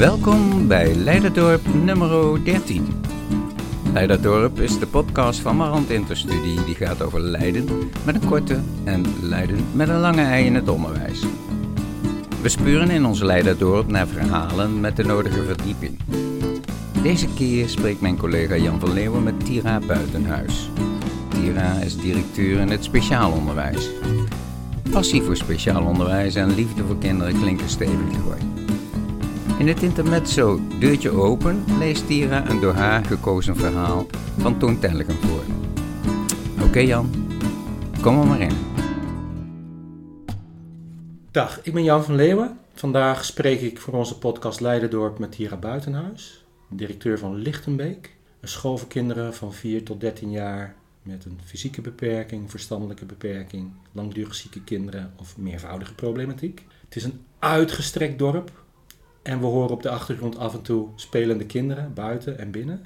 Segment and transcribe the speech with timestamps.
[0.00, 3.02] Welkom bij Leiderdorp nummer 13.
[3.92, 7.66] Leiderdorp is de podcast van Marant Interstudie die gaat over Leiden
[8.04, 11.20] met een korte en Leiden met een lange ei in het onderwijs.
[12.42, 15.98] We spuren in ons Leiderdorp naar verhalen met de nodige verdieping.
[17.02, 20.70] Deze keer spreekt mijn collega Jan van Leeuwen met Tira Buitenhuis.
[21.28, 23.90] Tira is directeur in het speciaal onderwijs.
[24.90, 28.59] Passie voor speciaal onderwijs en liefde voor kinderen klinken stevig gegooid.
[29.60, 34.06] In het intermezzo Deurtje Open leest Tira een door haar gekozen verhaal
[34.38, 35.42] van Toon Telligem voor.
[36.64, 37.10] Oké Jan,
[38.02, 38.56] kom er maar in.
[41.30, 42.58] Dag, ik ben Jan van Leeuwen.
[42.74, 48.16] Vandaag spreek ik voor onze podcast Leiderdorp met Tira Buitenhuis, directeur van Lichtenbeek.
[48.40, 53.70] Een school voor kinderen van 4 tot 13 jaar met een fysieke beperking, verstandelijke beperking,
[53.92, 56.64] langdurig zieke kinderen of meervoudige problematiek.
[56.84, 58.50] Het is een uitgestrekt dorp
[59.22, 62.84] en we horen op de achtergrond af en toe spelende kinderen buiten en binnen.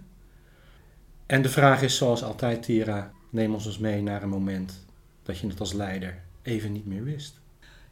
[1.26, 4.84] En de vraag is zoals altijd, Tira, neem ons eens mee naar een moment
[5.22, 7.40] dat je het als leider even niet meer wist.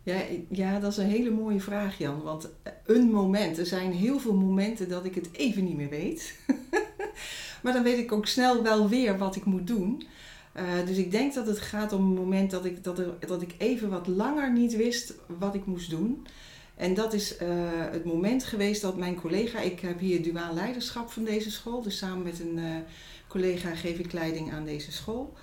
[0.03, 2.22] Ja, ja, dat is een hele mooie vraag, Jan.
[2.22, 2.48] Want
[2.86, 6.38] een moment, er zijn heel veel momenten dat ik het even niet meer weet.
[7.62, 10.03] maar dan weet ik ook snel wel weer wat ik moet doen.
[10.56, 13.42] Uh, dus ik denk dat het gaat om een moment dat ik, dat, er, dat
[13.42, 16.27] ik even wat langer niet wist wat ik moest doen.
[16.83, 17.48] En dat is uh,
[17.91, 21.98] het moment geweest dat mijn collega, ik heb hier duaal leiderschap van deze school, dus
[21.98, 22.77] samen met een uh,
[23.27, 25.34] collega geef ik leiding aan deze school.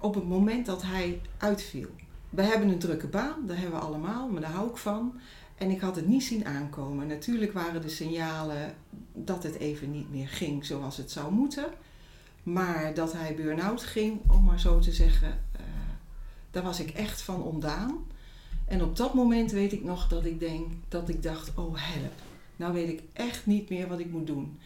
[0.00, 1.88] op het moment dat hij uitviel.
[2.28, 5.20] We hebben een drukke baan, dat hebben we allemaal, maar daar hou ik van.
[5.56, 7.06] En ik had het niet zien aankomen.
[7.06, 8.74] Natuurlijk waren de signalen
[9.12, 11.66] dat het even niet meer ging zoals het zou moeten.
[12.42, 15.44] Maar dat hij burn-out ging, om maar zo te zeggen,
[16.50, 17.98] daar was ik echt van ontdaan.
[18.70, 22.12] En op dat moment weet ik nog dat ik denk, dat ik dacht, oh help.
[22.56, 24.58] Nou weet ik echt niet meer wat ik moet doen.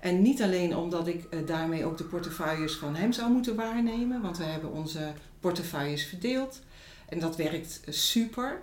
[0.00, 4.22] En niet alleen omdat ik uh, daarmee ook de portefeuilles van hem zou moeten waarnemen,
[4.22, 6.62] want we hebben onze portefeuilles verdeeld.
[7.08, 8.62] En dat werkt super.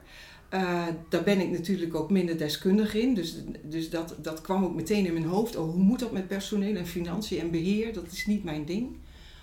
[0.53, 3.13] Uh, daar ben ik natuurlijk ook minder deskundig in.
[3.13, 5.55] Dus, dus dat, dat kwam ook meteen in mijn hoofd.
[5.55, 7.93] Oh, hoe moet dat met personeel en financiën en beheer?
[7.93, 8.97] Dat is niet mijn ding.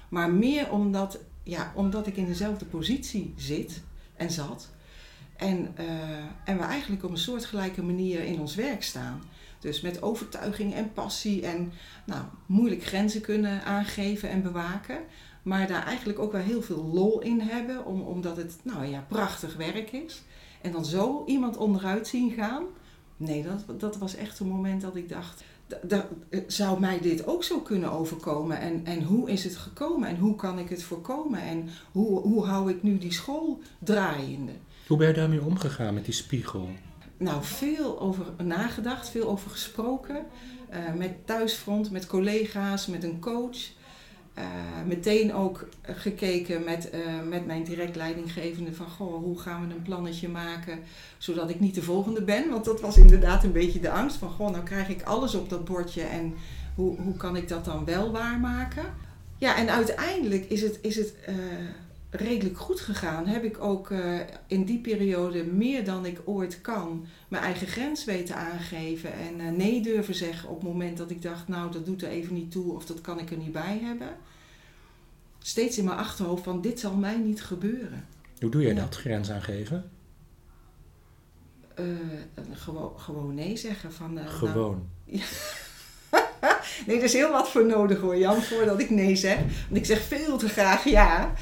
[0.08, 3.82] Maar meer omdat, ja, omdat ik in dezelfde positie zit
[4.16, 4.74] en zat.
[5.36, 5.88] En, uh,
[6.44, 9.22] en we eigenlijk op een soortgelijke manier in ons werk staan.
[9.60, 11.72] Dus met overtuiging en passie en
[12.04, 14.98] nou, moeilijk grenzen kunnen aangeven en bewaken.
[15.42, 19.04] Maar daar eigenlijk ook wel heel veel lol in hebben, om, omdat het nou ja,
[19.08, 20.22] prachtig werk is.
[20.62, 22.64] En dan zo iemand onderuit zien gaan.
[23.16, 25.42] Nee, dat, dat was echt een moment dat ik dacht,
[26.46, 28.60] zou mij dit ook zo kunnen overkomen?
[28.60, 30.08] En, en hoe is het gekomen?
[30.08, 31.40] En hoe kan ik het voorkomen?
[31.40, 34.52] En hoe, hoe hou ik nu die school draaiende?
[34.86, 36.68] Hoe ben je daarmee omgegaan met die spiegel?
[37.16, 40.16] Nou, veel over nagedacht, veel over gesproken.
[40.70, 43.56] Uh, met thuisfront, met collega's, met een coach.
[44.38, 44.44] Uh,
[44.86, 49.82] meteen ook gekeken met, uh, met mijn direct leidinggevende van goh, hoe gaan we een
[49.82, 50.78] plannetje maken
[51.18, 52.50] zodat ik niet de volgende ben.
[52.50, 55.48] Want dat was inderdaad een beetje de angst van goh, nou krijg ik alles op
[55.48, 56.34] dat bordje en
[56.74, 58.84] hoe, hoe kan ik dat dan wel waarmaken.
[59.38, 61.14] Ja, en uiteindelijk is het, is het
[62.20, 63.26] redelijk goed gegaan.
[63.26, 63.90] Heb ik ook
[64.46, 69.82] in die periode meer dan ik ooit kan mijn eigen grens weten aangeven en nee
[69.82, 72.72] durven zeggen op het moment dat ik dacht, nou dat doet er even niet toe
[72.72, 74.08] of dat kan ik er niet bij hebben
[75.46, 78.06] steeds in mijn achterhoofd van dit zal mij niet gebeuren.
[78.40, 78.80] Hoe doe jij ja.
[78.80, 79.90] dat, grens aangeven?
[81.80, 81.86] Uh,
[82.52, 83.92] gewoon, gewoon nee zeggen.
[83.92, 84.88] Van, uh, gewoon?
[85.04, 85.22] Nou,
[86.86, 89.38] nee, er is heel wat voor nodig hoor Jan, voordat ik nee zeg.
[89.38, 91.34] Want ik zeg veel te graag ja.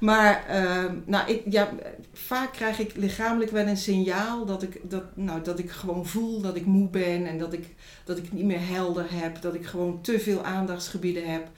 [0.00, 1.68] Maar uh, nou, ik, ja,
[2.12, 6.40] vaak krijg ik lichamelijk wel een signaal dat ik, dat, nou, dat ik gewoon voel
[6.40, 7.74] dat ik moe ben en dat ik,
[8.04, 11.48] dat ik niet meer helder heb, dat ik gewoon te veel aandachtsgebieden heb.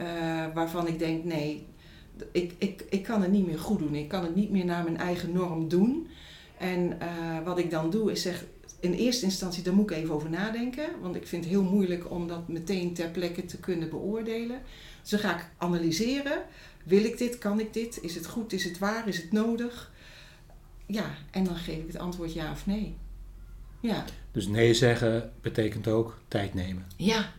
[0.00, 0.06] Uh,
[0.54, 1.66] waarvan ik denk, nee,
[2.32, 3.94] ik, ik, ik kan het niet meer goed doen.
[3.94, 6.06] Ik kan het niet meer naar mijn eigen norm doen.
[6.58, 8.44] En uh, wat ik dan doe is zeg,
[8.84, 10.88] in eerste instantie, daar moet ik even over nadenken.
[11.00, 14.60] Want ik vind het heel moeilijk om dat meteen ter plekke te kunnen beoordelen.
[15.00, 16.42] Dus dan ga ik analyseren.
[16.84, 17.38] Wil ik dit?
[17.38, 17.98] Kan ik dit?
[18.02, 18.52] Is het goed?
[18.52, 19.08] Is het waar?
[19.08, 19.92] Is het nodig?
[20.86, 22.96] Ja, en dan geef ik het antwoord ja of nee.
[23.80, 24.04] Ja.
[24.32, 26.86] Dus nee zeggen betekent ook tijd nemen.
[26.96, 27.32] Ja,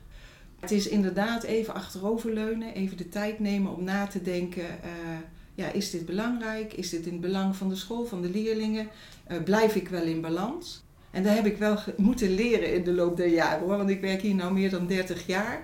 [0.60, 4.64] het is inderdaad even achteroverleunen, even de tijd nemen om na te denken.
[4.64, 5.18] Uh,
[5.56, 6.74] ja, is dit belangrijk?
[6.74, 8.88] Is dit in het belang van de school, van de leerlingen?
[9.32, 10.84] Uh, blijf ik wel in balans?
[11.16, 13.78] En daar heb ik wel moeten leren in de loop der jaren hoor.
[13.78, 15.64] Want ik werk hier nu meer dan 30 jaar.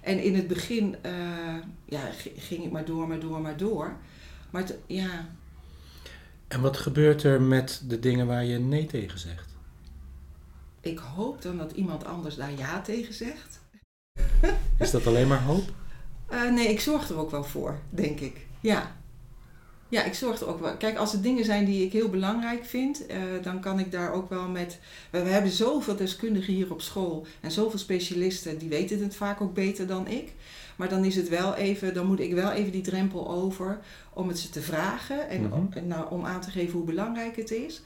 [0.00, 1.12] En in het begin uh,
[1.84, 2.00] ja,
[2.36, 3.96] ging ik maar door, maar door, maar door.
[4.50, 5.28] Maar ja.
[6.48, 9.50] En wat gebeurt er met de dingen waar je nee tegen zegt?
[10.80, 13.60] ik hoop dan dat iemand anders daar ja tegen zegt.
[14.78, 15.72] Is dat alleen maar hoop?
[16.30, 18.46] Uh, nee, ik zorg er ook wel voor, denk ik.
[18.60, 18.96] Ja.
[19.90, 20.76] Ja, ik zorg er ook wel.
[20.76, 24.12] Kijk, als het dingen zijn die ik heel belangrijk vind, uh, dan kan ik daar
[24.12, 24.78] ook wel met.
[25.10, 29.54] We, hebben zoveel deskundigen hier op school en zoveel specialisten, die weten het vaak ook
[29.54, 30.32] beter dan ik.
[30.76, 33.78] Maar dan is het wel even, dan moet ik wel even die drempel over
[34.12, 35.86] om het ze te vragen en mm -hmm.
[35.86, 37.82] nou, om aan te geven hoe belangrijk het is.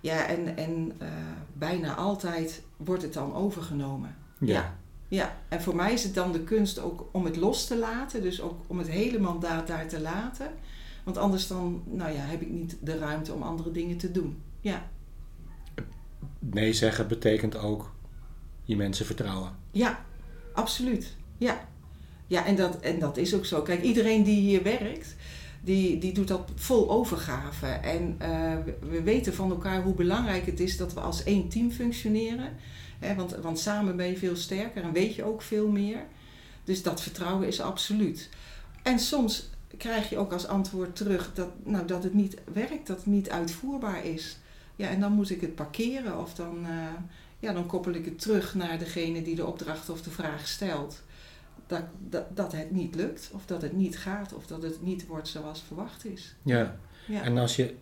[0.00, 1.08] Ja, en, en uh,
[1.52, 4.16] bijna altijd wordt het dan overgenomen.
[4.38, 4.54] Ja.
[4.54, 4.76] ja.
[5.08, 8.22] Ja, en voor mij is het dan de kunst ook om het los te laten,
[8.22, 10.46] dus ook om het hele mandaat daar te laten.
[11.06, 14.42] Want anders dan, nou ja, heb ik niet de ruimte om andere dingen te doen.
[14.60, 14.90] Ja.
[16.38, 17.94] Nee zeggen betekent ook
[18.62, 19.56] je mensen vertrouwen.
[19.70, 20.04] Ja,
[20.52, 21.16] absoluut.
[21.38, 21.68] Ja.
[22.26, 23.62] Ja, en dat, en dat is ook zo.
[23.62, 25.16] Kijk, iedereen die hier werkt,
[25.60, 27.66] die, die doet dat vol overgave.
[27.66, 28.56] En uh,
[28.90, 32.56] we weten van elkaar hoe belangrijk het is dat we als één team functioneren.
[32.98, 36.06] Hè, want, want samen ben je veel sterker en weet je ook veel meer.
[36.64, 38.28] Dus dat vertrouwen is absoluut.
[38.82, 42.96] En soms krijg je ook als antwoord terug dat, nou, dat het niet werkt, dat
[42.96, 44.38] het niet uitvoerbaar is.
[44.76, 46.70] Ja, en dan moet ik het parkeren of dan, uh,
[47.38, 51.02] ja, dan koppel ik het terug naar degene die de opdracht of de vraag stelt.
[51.66, 55.06] Dat, dat, dat het niet lukt, of dat het niet gaat, of dat het niet
[55.06, 56.34] wordt zoals verwacht is.
[56.42, 56.76] Ja,
[57.06, 57.22] ja.
[57.22, 57.74] en als je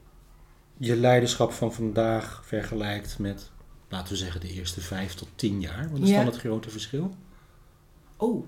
[0.77, 3.51] je leiderschap van vandaag vergelijkt met,
[3.89, 6.17] laten we zeggen, de eerste vijf tot tien jaar, wat is ja.
[6.17, 7.15] dan het grote verschil?
[8.17, 8.47] Oh.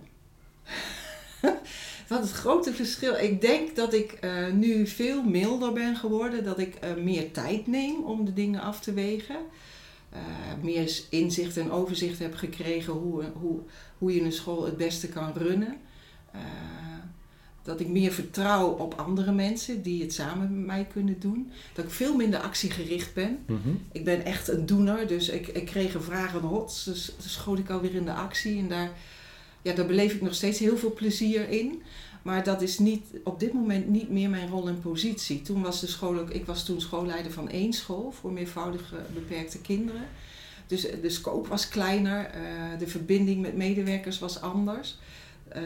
[2.09, 3.15] Wat het grote verschil.
[3.15, 6.45] Ik denk dat ik uh, nu veel milder ben geworden.
[6.45, 9.37] Dat ik uh, meer tijd neem om de dingen af te wegen.
[10.13, 10.21] Uh,
[10.63, 13.61] meer inzicht en overzicht heb gekregen hoe, hoe,
[13.99, 15.77] hoe je een school het beste kan runnen.
[17.63, 21.53] dat ik meer vertrouw op andere mensen die het samen met mij kunnen doen.
[21.75, 23.39] Dat ik veel minder actiegericht ben.
[23.47, 23.83] Mm -hmm.
[23.93, 25.07] Ik ben echt een doener.
[25.07, 26.85] Dus ik, ik kreeg een vraag en hots.
[26.85, 28.59] Dus, dus schoot ik alweer in de actie.
[28.59, 28.91] En daar
[29.67, 31.83] ja, daar beleef ik nog steeds heel veel plezier in.
[32.23, 35.43] Maar dat is niet, op dit moment niet meer mijn rol en positie.
[35.43, 39.61] Toen was de school ook, ik was toen schoolleider van één school voor meervoudige beperkte
[39.61, 40.03] kinderen.
[40.67, 44.99] Dus de scope was kleiner, uh, de verbinding met medewerkers was anders.
[45.57, 45.63] Uh,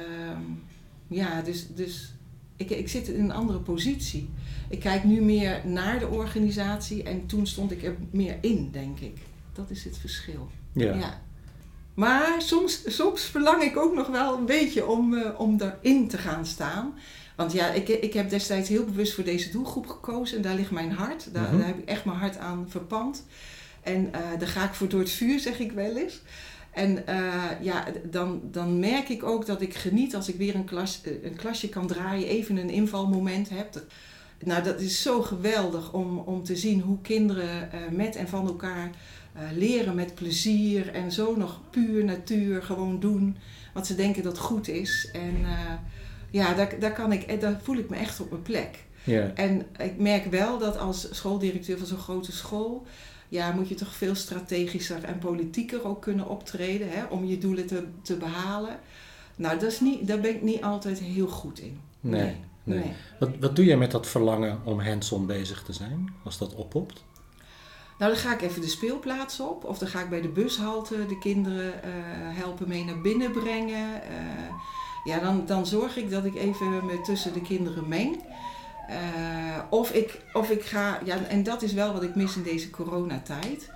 [1.09, 2.13] ja, dus, dus
[2.57, 4.29] ik, ik zit in een andere positie.
[4.69, 9.01] Ik kijk nu meer naar de organisatie en toen stond ik er meer in, denk
[9.01, 9.17] ik.
[9.53, 10.49] Dat is het verschil.
[10.73, 10.95] Ja.
[10.95, 11.21] ja.
[11.95, 16.19] Maar soms, soms verlang ik ook nog wel een beetje om, uh, om erin te
[16.19, 16.95] gaan staan.
[17.37, 20.37] Want ja, ik, ik heb destijds heel bewust voor deze doelgroep gekozen.
[20.37, 21.29] En daar ligt mijn hart.
[21.35, 21.59] Daar, Mhm.
[21.59, 23.25] daar heb ik echt mijn hart aan verpand.
[23.83, 26.21] En uh, daar ga ik voor door het vuur, zeg ik wel eens.
[26.71, 30.65] En uh, ja, dan, dan merk ik ook dat ik geniet als ik weer een,
[30.65, 32.29] klas, een klasje kan draaien.
[32.29, 33.73] Even een invalmoment heb.
[33.73, 33.85] Dat,
[34.45, 38.91] nou, dat is zo geweldig om, om te zien hoe kinderen met en van elkaar
[39.55, 43.37] leren met plezier en zo nog puur natuur gewoon doen
[43.75, 45.11] wat ze denken dat goed is.
[45.13, 45.73] En uh,
[46.31, 48.85] ja, daar, daar, kan ik, daar voel ik me echt op mijn plek.
[49.35, 52.87] En ik merk wel dat als schooldirecteur van zo'n grote school,
[53.29, 57.67] ja, moet je toch veel strategischer en politieker ook kunnen optreden hè, om je doelen
[57.67, 58.79] te, te behalen.
[59.37, 61.81] Nou, dat is niet, daar ben ik niet altijd heel goed in.
[62.01, 62.23] Nee.
[62.23, 62.37] nee.
[62.65, 62.79] nee.
[62.79, 62.93] nee.
[63.19, 67.05] Wat, wat doe jij met dat verlangen om hands-on bezig te zijn, als dat oppopt?
[68.01, 69.65] Nou, dan ga ik even de speelplaats op.
[69.65, 71.93] Of dan ga ik bij de bushalte de kinderen uh,
[72.39, 73.89] helpen mee naar binnen brengen.
[73.89, 74.55] Uh,
[75.05, 78.17] ja, dan, dan zorg ik dat ik even me tussen de kinderen meng.
[78.91, 78.97] Uh,
[79.71, 82.71] of, ik, of ik ga, ja, en dat is wel wat ik mis in deze
[82.71, 83.71] coronatijd.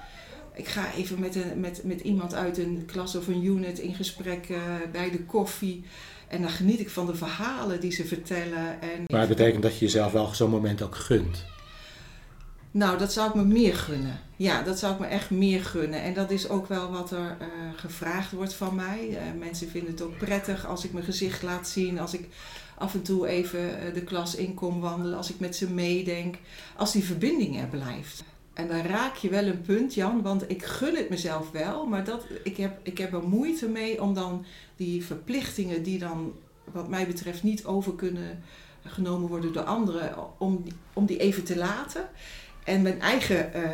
[0.54, 3.94] Ik ga even met, een, met, met iemand uit een klas of een unit in
[3.94, 4.52] gesprek
[4.92, 5.84] bij de koffie.
[6.28, 8.80] En dan geniet ik van de verhalen die ze vertellen.
[8.80, 11.52] En maar het betekent dat je jezelf wel zo'n moment ook gunt.
[12.74, 14.20] Nou, dat zou ik me meer gunnen.
[14.36, 16.02] Ja, dat zou ik me echt meer gunnen.
[16.02, 19.08] En dat is ook wel wat er uh, gevraagd wordt van mij.
[19.10, 22.28] Uh, mensen vinden het ook prettig als ik mijn gezicht laat zien, als ik
[22.78, 26.36] af en toe even uh, de klas in kom wandelen, als ik met ze meedenk,
[26.76, 28.24] als die verbinding er blijft.
[28.54, 32.04] En dan raak je wel een punt, Jan, want ik gun het mezelf wel, maar
[32.04, 34.44] dat, ik, heb, ik heb er moeite mee om dan
[34.76, 36.32] die verplichtingen die dan,
[36.72, 38.42] wat mij betreft, niet over kunnen
[38.84, 42.08] genomen worden door anderen, om om die even te laten
[42.64, 43.68] en mijn eigen uh,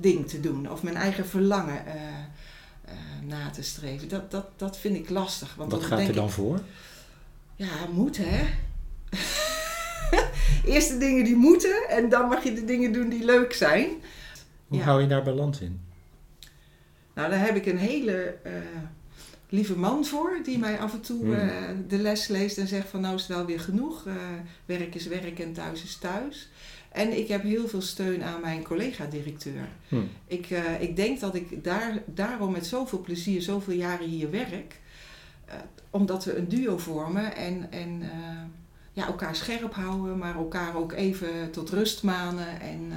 [0.00, 4.08] ding te doen of mijn eigen verlangen uh, uh, na te streven.
[4.08, 5.54] Dat, dat, dat vind ik lastig.
[5.54, 6.60] Want Wat gaat denk er dan ik, voor?
[7.56, 8.44] Ja, moet hè.
[10.72, 13.88] Eerst de dingen die moeten en dan mag je de dingen doen die leuk zijn.
[14.66, 14.84] Hoe Ja.
[14.84, 15.80] hou je daar balans in?
[17.14, 18.36] Nou, daar heb ik een hele
[19.48, 21.84] lieve man voor die mij af en toe Hmm.
[21.88, 24.04] de les leest en zegt van nou is het wel weer genoeg.
[24.64, 26.48] werk is werk en thuis is thuis.
[26.94, 29.68] En ik heb heel veel steun aan mijn collega-directeur.
[29.88, 29.96] Hm.
[30.26, 34.80] Ik, eh, ik denk dat ik daar, daarom met zoveel plezier zoveel jaren hier werk.
[35.44, 35.54] Eh,
[35.90, 38.42] omdat we een duo vormen en, en eh,
[38.92, 42.60] ja, elkaar scherp houden, maar elkaar ook even tot rust manen.
[42.60, 42.92] En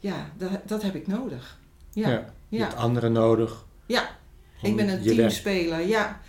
[0.00, 1.58] ja, dat, dat heb ik nodig.
[1.92, 2.32] Ja, Ja.
[2.48, 2.64] Je ja.
[2.64, 3.64] hebt anderen nodig.
[3.86, 4.08] Ja,
[4.62, 5.80] ik ben een teamspeler.
[5.86, 6.20] Ja,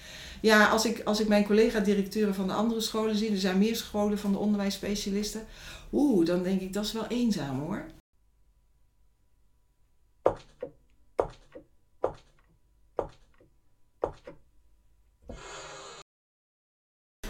[0.41, 3.75] ja als, ik, als ik mijn collega-directeuren van de andere scholen zie, er zijn meer
[3.75, 5.45] scholen van de onderwijsspecialisten.
[5.91, 7.85] Oeh, dan denk ik dat is wel eenzaam hoor.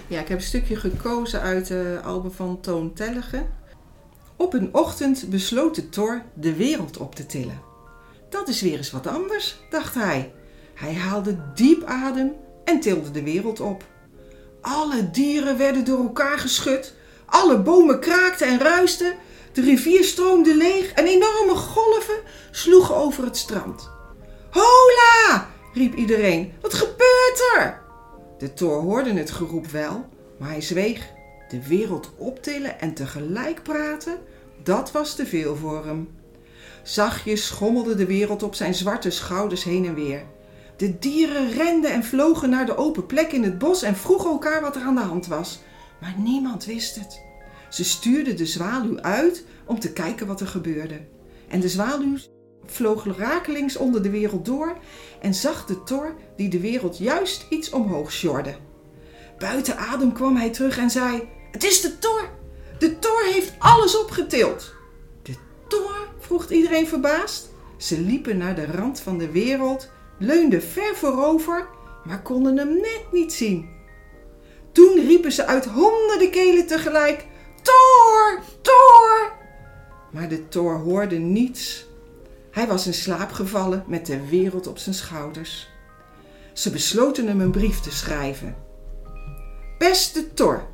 [0.08, 3.48] Ja, ik heb een stukje gekozen uit het album van Toon Tellegen.
[4.36, 7.62] Op een ochtend besloot de Thor de wereld op te tillen.
[8.30, 10.34] Dat is weer eens wat anders, dacht hij.
[10.74, 12.32] Hij haalde diep adem
[12.72, 13.84] en tilde de wereld op.
[14.62, 16.94] Alle dieren werden door elkaar geschud.
[17.26, 19.14] Alle bomen kraakten en ruisten.
[19.54, 22.20] De rivier stroomde leeg en enorme golven
[22.52, 23.90] sloegen over het strand.
[24.50, 25.50] Hola!
[25.74, 26.54] riep iedereen.
[26.62, 27.82] Wat gebeurt er?
[28.38, 30.06] De Thor hoorde het geroep wel,
[30.38, 31.10] maar hij zweeg.
[31.50, 34.18] De wereld optillen en tegelijk praten,
[34.64, 36.10] dat was te veel voor hem.
[36.84, 40.24] Zachtjes schommelde de wereld op zijn zwarte schouders heen en weer.
[40.82, 44.62] De dieren renden en vlogen naar de open plek in het bos en vroegen elkaar
[44.62, 45.60] wat er aan de hand was.
[46.00, 47.22] Maar niemand wist het.
[47.70, 51.02] Ze stuurden de zwaluw uit om te kijken wat er gebeurde.
[51.48, 52.18] En de zwaluw
[52.66, 54.78] vloog rakelings onder de wereld door
[55.20, 58.56] en zag de Thor die de wereld juist iets omhoog sjorde.
[59.38, 62.30] Buiten adem kwam hij terug en zei: Het is de Thor!
[62.80, 64.74] De Thor heeft alles opgetild!
[65.24, 65.36] De
[65.68, 66.08] Thor?
[66.20, 67.50] vroeg iedereen verbaasd.
[67.78, 69.90] Ze liepen naar de rand van de wereld,
[70.22, 71.68] leunden ver voorover,
[72.04, 73.70] maar konden hem net niet zien.
[74.72, 77.26] Toen riepen ze uit honderden kelen tegelijk:
[77.62, 78.42] Thor!
[78.62, 79.32] Thor!
[80.12, 81.86] Maar de Thor hoorde niets.
[82.52, 85.70] Hij was in slaap gevallen met de wereld op zijn schouders.
[86.54, 88.56] Ze besloten hem een brief te schrijven.
[89.78, 90.68] Beste Thor,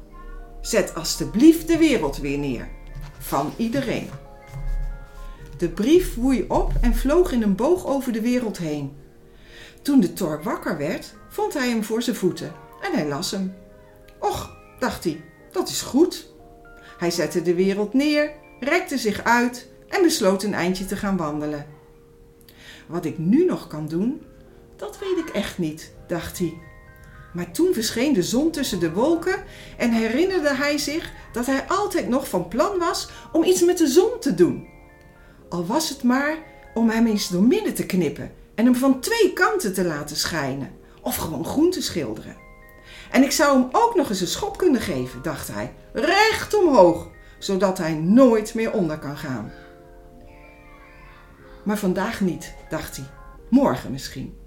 [0.61, 2.69] zet alstublieft de wereld weer neer.
[3.19, 4.09] Van iedereen.
[5.57, 8.95] De brief woei op en vloog in een boog over de wereld heen.
[9.87, 13.53] Toen de Thor wakker werd, vond hij hem voor zijn voeten en hij las hem.
[14.19, 16.33] Och, dacht hij, dat is goed.
[16.97, 21.65] Hij zette de wereld neer, rekte zich uit en besloot een eindje te gaan wandelen.
[22.87, 24.21] Wat ik nu nog kan doen,
[24.75, 26.53] dat weet ik echt niet, dacht hij.
[27.33, 29.43] Maar toen verscheen de zon tussen de wolken
[29.77, 33.87] en herinnerde hij zich dat hij altijd nog van plan was om iets met de
[33.87, 34.67] zon te doen.
[35.49, 36.37] Al was het maar
[36.73, 40.71] om hem eens door midden te knippen en hem van twee kanten te laten schijnen,
[41.01, 42.35] of gewoon groen te schilderen.
[43.11, 47.09] En ik zou hem ook nog eens een schop kunnen geven, dacht hij, recht omhoog,
[47.39, 49.51] zodat hij nooit meer onder kan gaan.
[51.63, 53.05] Maar vandaag niet, dacht hij.
[53.49, 54.37] Morgen misschien.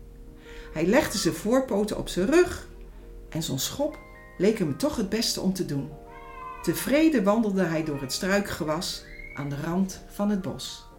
[0.73, 2.69] Hij legde zijn voorpoten op zijn rug
[3.29, 3.99] en zo'n schop
[4.39, 5.91] leek hem toch het beste om te doen.
[6.63, 10.90] Tevreden wandelde hij door het struikgewas aan de rand van het bos.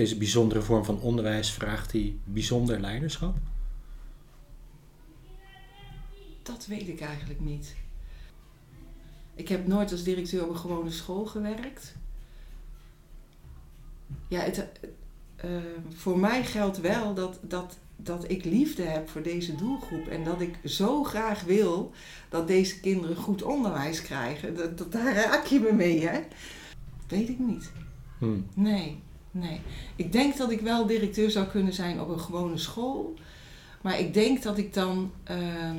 [0.00, 3.36] Deze bijzondere vorm van onderwijs vraagt hij bijzonder leiderschap.
[6.42, 7.74] Dat weet ik eigenlijk niet.
[9.34, 11.94] Ik heb nooit als directeur op een gewone school gewerkt.
[14.28, 14.68] Ja, het,
[15.36, 15.50] eh,
[15.94, 20.06] voor mij geldt wel dat, dat, dat ik liefde heb voor deze doelgroep.
[20.06, 21.92] En dat ik zo graag wil
[22.28, 24.56] dat deze kinderen goed onderwijs krijgen.
[24.56, 26.20] Dat, dat, daar raak je me mee, hè?
[27.08, 27.70] Weet ik niet.
[28.18, 28.40] Hm.
[28.54, 29.60] Nee, nee.
[29.96, 33.14] Ik denk dat ik wel directeur zou kunnen zijn op een gewone school.
[33.80, 35.76] Maar ik denk dat ik dan ehm,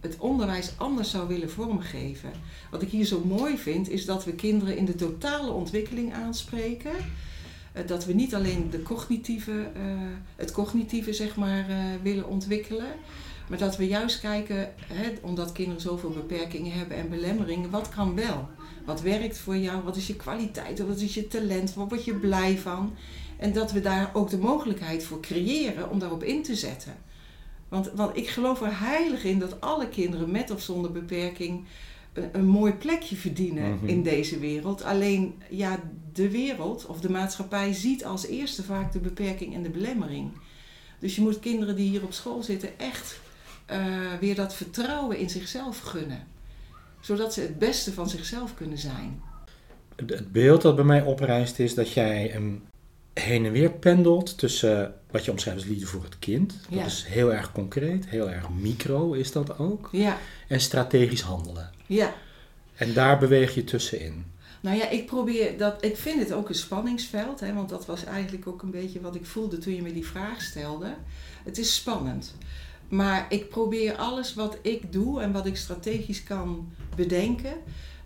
[0.00, 2.32] het onderwijs anders zou willen vormgeven.
[2.70, 6.92] Wat ik hier zo mooi vind, is dat we kinderen in de totale ontwikkeling aanspreken.
[7.72, 9.82] Eh, dat we niet alleen de cognitieve, eh,
[10.36, 12.92] het cognitieve zeg maar, eh, willen ontwikkelen.
[13.48, 18.14] Maar dat we juist kijken, hè, omdat kinderen zoveel beperkingen hebben en belemmeringen, wat kan
[18.14, 18.48] wel?
[18.84, 19.82] Wat werkt voor jou?
[19.82, 20.86] Wat is je kwaliteit?
[20.86, 21.74] Wat is je talent?
[21.74, 22.94] Waar word je blij van?
[23.36, 26.94] En dat we daar ook de mogelijkheid voor creëren om daarop in te zetten.
[27.68, 31.64] Want, want ik geloof er heilig in dat alle kinderen met of zonder beperking
[32.12, 33.88] een, een mooi plekje verdienen Mhm.
[33.88, 34.82] in deze wereld.
[34.82, 35.80] Alleen ja,
[36.12, 40.30] de wereld of de maatschappij ziet als eerste vaak de beperking en de belemmering.
[40.98, 43.20] Dus je moet kinderen die hier op school zitten echt
[43.66, 43.86] eh,
[44.20, 46.26] weer dat vertrouwen in zichzelf gunnen.
[47.04, 49.20] Zodat ze het beste van zichzelf kunnen zijn.
[49.96, 52.62] Het- beeld dat bij mij oprijst is dat jij een
[53.14, 56.54] heen en weer pendelt tussen wat je omschrijft als liefde voor het kind.
[56.70, 56.84] Dat Ja.
[56.84, 59.88] is heel erg concreet, heel erg micro is dat ook.
[59.92, 60.18] Ja,
[60.48, 61.70] En strategisch handelen.
[61.86, 62.14] ja.
[62.74, 64.24] En daar beweeg je tussenin.
[64.60, 65.84] Nou ja, ik probeer dat.
[65.84, 69.14] Ik vind het ook een spanningsveld, hè, want dat was eigenlijk ook een beetje wat
[69.14, 70.94] ik voelde toen je me die vraag stelde.
[71.44, 72.34] Het is spannend.
[72.94, 77.54] Maar ik probeer alles wat ik doe en wat ik strategisch kan bedenken,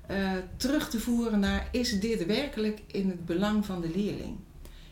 [0.07, 4.37] eh, terug te voeren naar: is dit werkelijk in het belang van de leerling?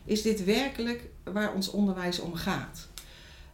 [0.05, 2.87] Is dit werkelijk waar ons onderwijs om gaat?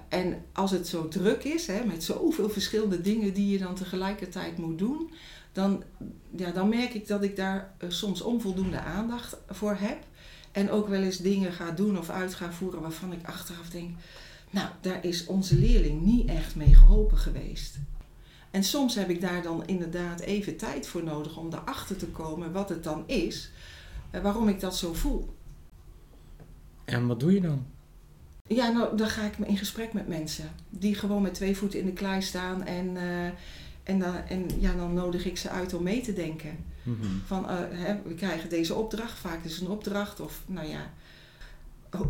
[0.09, 4.57] En als het zo druk is, hè, met zoveel verschillende dingen die je dan tegelijkertijd
[4.57, 5.11] moet doen,
[5.51, 5.83] dan,
[6.35, 9.97] ja, dan merk ik dat ik daar eh, soms onvoldoende aandacht voor heb.
[10.51, 13.89] En ook wel eens dingen ga doen of uit ga voeren waarvan ik achteraf denk,
[14.53, 17.77] nou, daar is onze leerling niet echt mee geholpen geweest.
[18.51, 22.51] En soms heb ik daar dan inderdaad even tijd voor nodig om erachter te komen
[22.51, 23.51] wat het dan is,
[24.11, 25.35] eh, waarom ik dat zo voel.
[26.85, 27.65] En wat doe je dan?
[28.47, 31.85] Ja, nou, dan ga ik in gesprek met mensen die gewoon met twee voeten in
[31.85, 33.25] de klei staan en, eh,
[33.83, 36.57] en, dan, en ja, dan nodig ik ze uit om mee te denken.
[36.83, 37.07] Mhm.
[37.25, 40.19] Van, eh, hè, we krijgen deze opdracht, vaak is het een opdracht.
[40.19, 40.93] Of nou ja,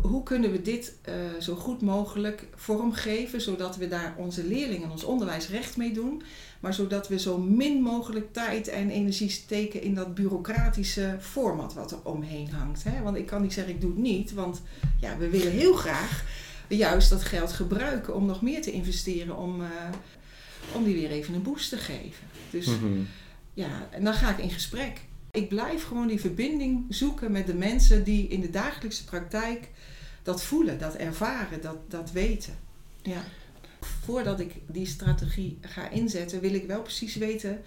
[0.02, 4.90] hoe kunnen we dit eh, zo goed mogelijk vormgeven, zodat we daar onze leerlingen en
[4.90, 6.22] ons onderwijs recht mee doen.
[6.60, 11.90] Maar zodat we zo min mogelijk tijd en energie steken in dat bureaucratische format wat
[11.90, 12.84] er omheen hangt.
[12.84, 13.02] Hè?
[13.02, 14.62] Want ik kan niet zeggen ik doe het niet, want
[15.00, 16.24] ja, we willen heel graag
[16.68, 19.68] juist dat geld gebruiken om nog meer te investeren om, eh,
[20.74, 22.26] om die weer even een boost te geven.
[22.50, 22.86] Dus Mhm.
[23.54, 25.00] ja, en dan ga ik in gesprek.
[25.34, 29.70] Ik blijf gewoon die verbinding zoeken met de mensen die in de dagelijkse praktijk
[30.22, 32.54] dat voelen, dat ervaren, dat, dat weten.
[33.02, 33.22] Ja.
[33.80, 37.62] Voordat ik die strategie ga inzetten, wil ik wel precies weten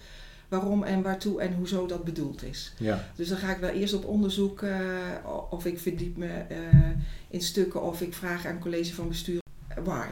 [0.48, 2.72] waarom en waartoe en hoezo dat bedoeld is.
[2.78, 3.04] Ja.
[3.16, 4.78] Dus dan ga ik wel eerst op onderzoek eh,
[5.50, 6.58] of ik verdiep me eh,
[7.28, 10.08] in stukken of ik vraag aan college van bestuur eh, why.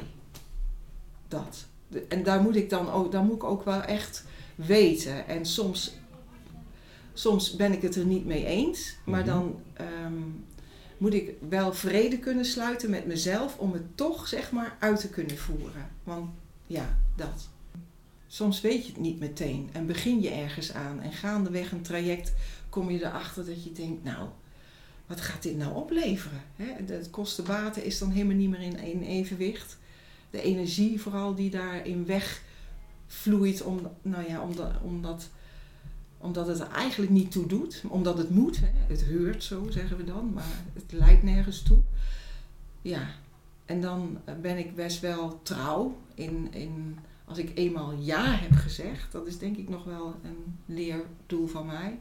[1.29, 1.67] Dat.
[2.09, 5.29] En daar moet ik dan ook, daar moet ik ook wel echt weten.
[5.29, 5.95] En soms,
[7.19, 9.29] soms ben ik het er niet mee eens, maar Mhm.
[9.29, 10.21] dan ehm,
[10.99, 15.09] moet ik wel vrede kunnen sluiten met mezelf om het toch zeg maar uit te
[15.09, 15.91] kunnen voeren.
[16.05, 16.31] Want
[16.67, 17.49] ja, dat.
[18.27, 22.33] Soms weet je het niet meteen en begin je ergens aan en gaandeweg een traject
[22.69, 24.29] kom je erachter dat je denkt, nou,
[25.07, 26.43] wat gaat dit nou opleveren?
[26.57, 26.85] Hè?
[26.85, 29.79] De het kostenbaten is dan helemaal niet meer in, in evenwicht.
[30.31, 35.29] De energie vooral die daarin wegvloeit, om, nou ja, omdat, omdat,
[36.19, 37.83] omdat het er eigenlijk niet toe doet.
[37.89, 41.79] Omdat het moet, het heurt zo zeggen we dan, maar het leidt nergens toe.
[42.83, 43.09] Ja,
[43.65, 49.13] en dan ben ik best wel trouw in, in als ik eenmaal ja heb gezegd,
[49.13, 51.99] dat is denk ik nog wel een leerdoel van mij,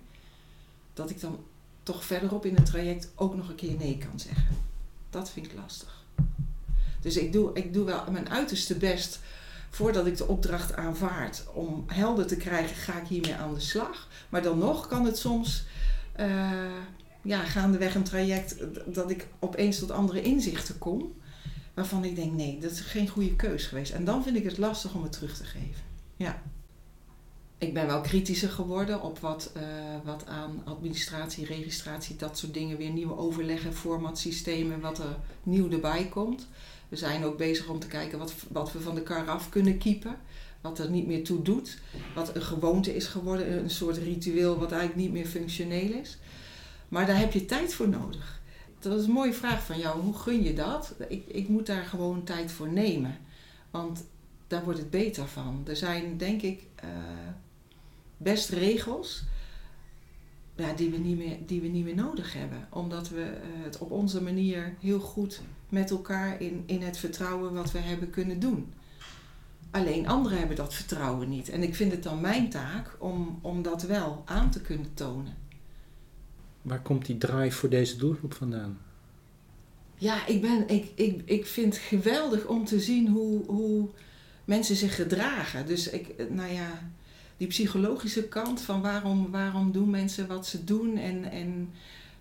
[0.93, 1.39] dat ik dan
[1.83, 4.55] toch verderop in het traject ook nog een keer nee kan zeggen.
[5.09, 6.03] Dat vind ik lastig.
[7.01, 9.19] Dus ik doe, ik doe wel mijn uiterste best
[9.75, 14.07] voordat ik de opdracht aanvaard om helder te krijgen, ga ik hiermee aan de slag.
[14.29, 15.65] Maar dan nog kan het soms,
[16.13, 16.51] eh,
[17.21, 21.13] ja, gaandeweg een traject, d- dat ik opeens tot andere inzichten kom
[21.73, 23.91] waarvan ik denk, nee, dat is geen goede keus geweest.
[23.91, 25.83] En dan vind ik het lastig om het terug te geven.
[26.15, 26.41] Ja.
[27.57, 29.61] Ik ben wel kritischer geworden op wat, eh,
[30.03, 36.05] wat aan administratie, registratie, dat soort dingen, weer nieuwe overleggen, formatsystemen, wat er nieuw erbij
[36.07, 36.47] komt.
[36.89, 39.77] We zijn ook bezig om te kijken wat, wat we van de kar af kunnen
[39.77, 40.15] kiepen.
[40.61, 41.77] Wat er niet meer toe doet.
[42.15, 46.17] Wat een gewoonte is geworden, een soort ritueel wat eigenlijk niet meer functioneel is.
[46.89, 48.41] Maar daar heb je tijd voor nodig.
[48.79, 50.01] Dat is een mooie vraag van jou.
[50.01, 50.95] Hoe gun je dat?
[51.07, 53.17] Ik, ik moet daar gewoon tijd voor nemen.
[53.71, 54.03] Want
[54.47, 55.63] daar wordt het beter van.
[55.67, 56.89] Er zijn, denk ik, eh,
[58.17, 59.23] best regels
[60.55, 62.67] ja, die, we niet meer, die we niet meer nodig hebben.
[62.69, 67.53] Omdat we eh, het op onze manier heel goed met elkaar in, in het vertrouwen
[67.53, 68.73] wat we hebben kunnen doen.
[69.71, 71.49] Alleen anderen hebben dat vertrouwen niet.
[71.49, 75.33] En ik vind het dan mijn taak om, om dat wel aan te kunnen tonen.
[76.61, 78.77] Waar komt die drive voor deze doelgroep vandaan?
[79.97, 83.89] Ja, ik, ben, ik, ik, ik vind het geweldig om te zien hoe, hoe
[84.45, 85.65] mensen zich gedragen.
[85.65, 86.91] Dus ik, nou ja,
[87.37, 90.97] die psychologische kant van waarom, waarom doen mensen wat ze doen.
[90.97, 91.69] En, en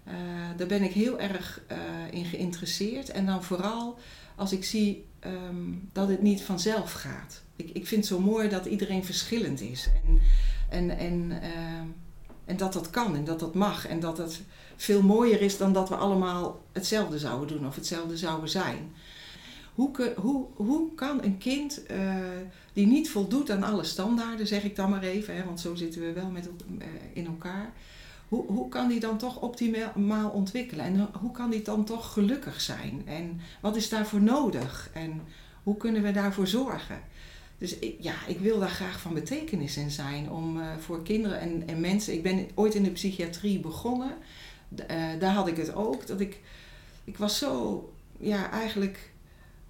[0.05, 0.15] eh,
[0.57, 1.79] daar ben ik heel erg eh,
[2.11, 3.09] in geïnteresseerd.
[3.11, 3.99] En dan vooral
[4.37, 7.43] als ik zie ehm, dat het niet vanzelf gaat.
[7.57, 9.89] Ik, ik vind het zo mooi dat iedereen verschillend is.
[10.05, 10.21] En,
[10.71, 11.87] en, en, ehm,
[12.45, 13.87] en dat dat kan en dat dat mag.
[13.87, 14.43] En dat het
[14.77, 18.93] veel mooier is dan dat we allemaal hetzelfde zouden doen of hetzelfde zouden zijn.
[19.75, 22.17] Hoe, hoe, hoe kan een kind eh,
[22.73, 26.01] die niet voldoet aan alle standaarden, zeg ik dan maar even, hè, want zo zitten
[26.01, 27.73] we wel met, eh, in elkaar.
[28.29, 30.85] hoe, hoe kan die dan toch optimaal ontwikkelen?
[30.85, 33.03] En hoe kan die dan toch gelukkig zijn?
[33.05, 34.91] En wat is daarvoor nodig?
[34.93, 35.21] En
[35.63, 37.01] hoe kunnen we daarvoor zorgen?
[37.59, 41.41] Dus ik, ja, ik wil daar graag van betekenis in zijn om uh, voor kinderen
[41.41, 42.15] en, en mensen.
[42.15, 44.15] Ik ben ooit in de psychiatrie begonnen.
[45.19, 46.07] Daar had ik het ook.
[46.07, 46.41] Dat ik,
[47.05, 49.13] ik was zo, ja, eigenlijk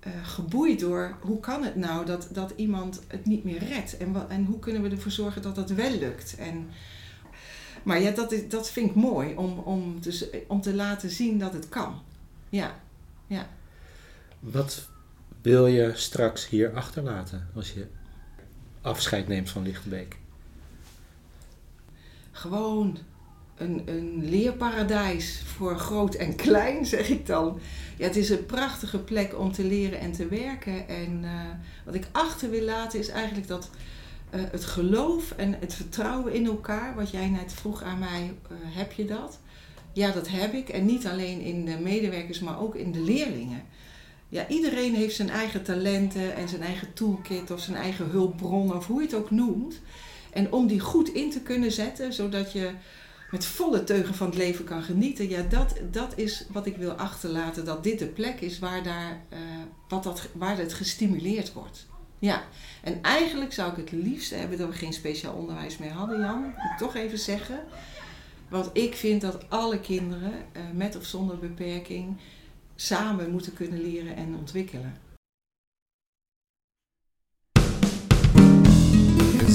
[0.07, 3.97] uh, geboeid door hoe kan het nou dat, dat iemand het niet meer redt?
[3.97, 6.37] En, wat, en hoe kunnen we ervoor zorgen dat dat wel lukt?
[6.37, 6.69] En,
[7.83, 11.39] maar ja, dat, is, dat vind ik mooi om, om, dus, om te laten zien
[11.39, 12.03] dat het kan.
[12.49, 12.81] Ja,
[13.27, 13.49] ja.
[14.41, 14.89] Wat
[15.43, 17.87] wil je straks hier achterlaten als je
[18.81, 20.17] afscheid neemt van Lichtenbeek?
[22.31, 22.99] Gewoon
[23.65, 27.59] een, een leerparadijs voor groot en klein, zeg ik dan.
[27.97, 30.89] Ja, het is een prachtige plek om te leren en te werken.
[30.89, 31.31] En uh,
[31.85, 33.71] wat ik achter wil laten is eigenlijk dat
[34.35, 38.57] uh, het geloof en het vertrouwen in elkaar, wat jij net vroeg aan mij, uh,
[38.63, 39.39] heb je dat?
[39.93, 40.69] Ja, dat heb ik.
[40.69, 43.63] En niet alleen in de medewerkers, maar ook in de leerlingen.
[44.29, 48.87] Ja, iedereen heeft zijn eigen talenten en zijn eigen toolkit of zijn eigen hulpbron of
[48.87, 49.81] hoe je het ook noemt.
[50.33, 52.71] En om die goed in te kunnen zetten, zodat je
[53.31, 55.29] met volle teugen van het leven kan genieten.
[55.29, 57.65] Ja, dat, dat is wat ik wil achterlaten.
[57.65, 59.39] Dat dit de plek is waar, daar, uh,
[59.89, 61.87] wat dat, waar het gestimuleerd wordt.
[62.19, 62.43] Ja,
[62.83, 66.41] en eigenlijk zou ik het liefst hebben dat we geen speciaal onderwijs meer hadden, Jan.
[66.43, 67.61] Moet ik toch even zeggen.
[68.49, 72.17] Want ik vind dat alle kinderen, uh, met of zonder beperking,
[72.75, 75.04] samen moeten kunnen leren en ontwikkelen.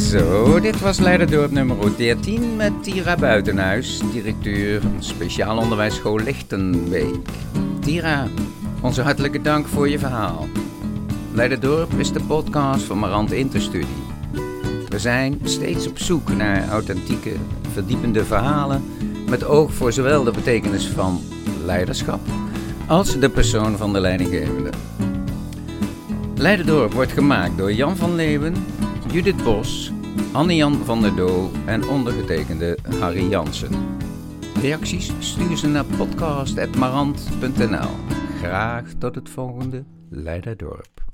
[0.09, 7.27] Zo, dit was Leiderdorp nummer 13 met Tira Buitenhuis, directeur Speciaal Onderwijsschool Lichtenbeek.
[7.79, 8.27] Tira,
[8.81, 10.47] onze hartelijke dank voor je verhaal.
[11.31, 14.03] Leiderdorp is de podcast van Marant Interstudie.
[14.87, 17.33] We zijn steeds op zoek naar authentieke,
[17.71, 18.83] verdiepende verhalen
[19.27, 21.21] met oog voor zowel de betekenis van
[21.65, 22.19] leiderschap
[22.87, 24.69] als de persoon van de leidinggevende.
[26.35, 28.55] Leiderdorp wordt gemaakt door Jan van Leeuwen,
[29.11, 29.91] Judith Bos,
[30.31, 33.97] Anne-Jan van der Doo en ondergetekende Harry Jansen.
[34.61, 37.89] Reacties stuur ze naar podcast.marant.nl.
[38.37, 41.08] Graag tot het volgende Leiderdorp.